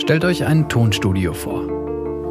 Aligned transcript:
Stellt 0.00 0.24
euch 0.24 0.46
ein 0.46 0.66
Tonstudio 0.70 1.34
vor. 1.34 1.68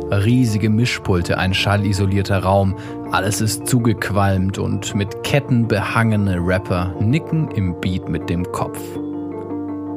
Riesige 0.09 0.71
Mischpulte, 0.71 1.37
ein 1.37 1.53
schallisolierter 1.53 2.39
Raum, 2.39 2.75
alles 3.11 3.41
ist 3.41 3.67
zugequalmt 3.67 4.57
und 4.57 4.95
mit 4.95 5.23
Ketten 5.23 5.67
behangene 5.67 6.39
Rapper 6.41 6.95
nicken 6.99 7.47
im 7.51 7.79
Beat 7.79 8.09
mit 8.09 8.27
dem 8.27 8.51
Kopf. 8.51 8.79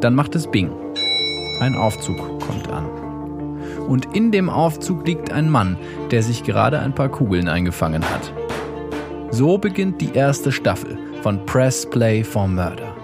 Dann 0.03 0.15
macht 0.15 0.35
es 0.35 0.47
Bing. 0.47 0.71
Ein 1.61 1.75
Aufzug 1.75 2.19
kommt 2.41 2.69
an. 2.69 2.85
Und 3.89 4.15
in 4.15 4.33
dem 4.33 4.51
Aufzug 4.51 5.07
liegt 5.07 5.33
ein 5.33 5.49
Mann, 5.49 5.79
der 6.11 6.23
sich 6.23 6.45
gerade 6.45 6.79
ein 6.79 6.95
paar 6.95 7.09
Kugeln 7.09 7.49
eingefangen 7.49 8.05
hat. 8.05 8.35
So 9.31 9.57
beginnt 9.57 9.99
die 10.03 10.13
erste 10.13 10.53
Staffel 10.53 10.99
von 11.23 11.47
Press 11.47 11.89
Play 11.89 12.23
for 12.23 12.47
Murder. 12.47 12.95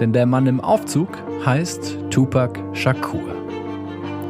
Denn 0.00 0.14
der 0.14 0.24
Mann 0.24 0.46
im 0.46 0.62
Aufzug 0.62 1.18
heißt 1.44 1.98
Tupac 2.08 2.58
Shakur. 2.72 3.39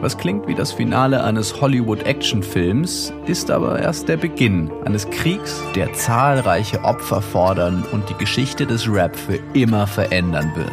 Was 0.00 0.16
klingt 0.16 0.46
wie 0.46 0.54
das 0.54 0.72
Finale 0.72 1.22
eines 1.22 1.60
Hollywood-Actionfilms, 1.60 3.12
ist 3.26 3.50
aber 3.50 3.78
erst 3.80 4.08
der 4.08 4.16
Beginn 4.16 4.70
eines 4.86 5.08
Kriegs, 5.10 5.62
der 5.74 5.92
zahlreiche 5.92 6.82
Opfer 6.84 7.20
fordern 7.20 7.84
und 7.92 8.08
die 8.08 8.14
Geschichte 8.14 8.66
des 8.66 8.90
Rap 8.90 9.14
für 9.14 9.38
immer 9.52 9.86
verändern 9.86 10.52
wird. 10.54 10.72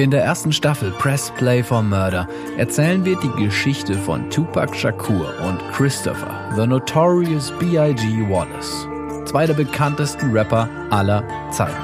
In 0.00 0.10
der 0.10 0.24
ersten 0.24 0.52
Staffel 0.52 0.90
Press 0.98 1.32
Play 1.38 1.62
for 1.62 1.84
Murder 1.84 2.26
erzählen 2.56 3.04
wir 3.04 3.16
die 3.20 3.44
Geschichte 3.44 3.94
von 3.94 4.28
Tupac 4.28 4.74
Shakur 4.74 5.32
und 5.46 5.60
Christopher, 5.72 6.50
The 6.56 6.66
Notorious 6.66 7.52
B.I.G. 7.60 8.28
Wallace, 8.28 8.88
zwei 9.24 9.46
der 9.46 9.54
bekanntesten 9.54 10.36
Rapper 10.36 10.68
aller 10.90 11.22
Zeiten. 11.52 11.76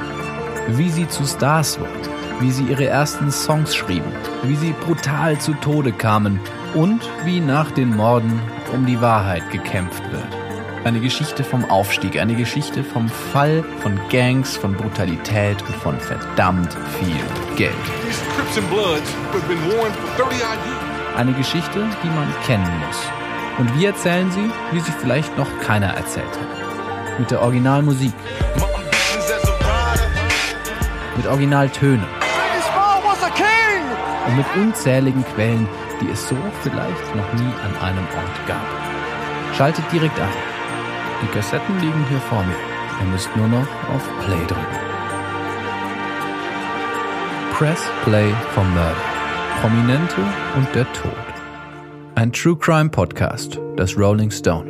Wie 0.71 0.91
sie 0.91 1.07
zu 1.07 1.25
Stars 1.25 1.79
wurden, 1.79 1.91
wie 2.41 2.51
sie 2.51 2.65
ihre 2.65 2.87
ersten 2.87 3.31
Songs 3.31 3.77
schrieben, 3.77 4.11
wie 4.43 4.57
sie 4.57 4.75
brutal 4.85 5.39
zu 5.39 5.53
Tode 5.55 5.93
kamen 5.93 6.41
und 6.75 7.01
wie 7.25 7.41
nach 7.41 7.71
den 7.71 7.97
Morden 7.97 8.41
um 8.73 8.87
die 8.87 9.01
Wahrheit 9.01 9.51
gekämpft 9.51 10.03
wird. 10.11 10.27
Eine 10.85 11.01
Geschichte 11.01 11.45
vom 11.45 11.65
Aufstieg, 11.71 12.19
eine 12.19 12.35
Geschichte 12.35 12.83
vom 12.83 13.09
Fall 13.09 13.63
von 13.81 14.01
Gangs, 14.09 14.57
von 14.57 14.75
Brutalität 14.75 15.61
und 15.63 15.77
von 15.77 16.01
verdammt 16.01 16.75
viel 16.99 17.57
Geld. 17.57 17.75
Eine 21.17 21.33
Geschichte, 21.33 21.87
die 22.03 22.09
man 22.09 22.29
kennen 22.47 22.81
muss. 22.87 22.99
Und 23.59 23.79
wir 23.79 23.89
erzählen 23.89 24.31
sie, 24.31 24.51
wie 24.73 24.81
sie 24.81 24.93
vielleicht 24.93 25.37
noch 25.37 25.49
keiner 25.61 25.89
erzählt 25.89 26.25
hat. 26.27 27.19
Mit 27.19 27.31
der 27.31 27.43
Originalmusik. 27.43 28.15
Mit 31.17 31.27
Originaltönen. 31.27 32.20
Und 34.31 34.37
mit 34.37 34.47
unzähligen 34.55 35.25
Quellen, 35.35 35.67
die 36.01 36.09
es 36.11 36.29
so 36.29 36.37
vielleicht 36.63 37.17
noch 37.17 37.33
nie 37.33 37.53
an 37.65 37.89
einem 37.89 38.05
Ort 38.05 38.47
gab. 38.47 38.65
Schaltet 39.57 39.85
direkt 39.91 40.19
ein. 40.21 40.29
Die 41.23 41.27
Kassetten 41.35 41.81
liegen 41.81 42.07
hier 42.09 42.21
vor 42.21 42.45
mir. 42.45 42.55
Ihr 43.01 43.11
müsst 43.11 43.29
nur 43.37 43.49
noch 43.49 43.67
auf 43.93 44.03
Play 44.25 44.47
drücken. 44.47 44.91
Press 47.53 47.83
Play 48.05 48.33
for 48.55 48.65
Murder. 48.65 48.95
Prominente 49.61 50.23
und 50.57 50.73
der 50.77 50.91
Tod. 50.93 51.13
Ein 52.15 52.33
True 52.33 52.57
Crime 52.57 52.89
Podcast 52.89 53.59
des 53.77 53.99
Rolling 53.99 54.31
Stone. 54.31 54.70